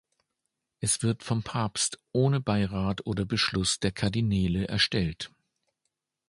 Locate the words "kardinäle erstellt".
3.91-5.29